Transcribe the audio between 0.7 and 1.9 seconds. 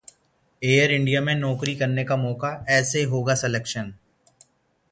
India में नौकरी